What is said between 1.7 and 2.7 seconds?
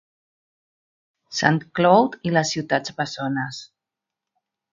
Cloud i les